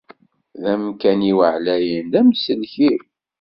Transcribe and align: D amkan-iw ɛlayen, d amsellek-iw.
D 0.61 0.63
amkan-iw 0.73 1.39
ɛlayen, 1.53 2.05
d 2.13 2.13
amsellek-iw. 2.19 3.01